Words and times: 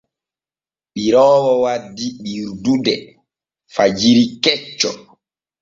Ɓiroowo 0.93 1.51
waddi 1.63 2.05
ɓirdude 2.23 2.93
fagiri 3.75 4.23
kecce. 4.43 4.89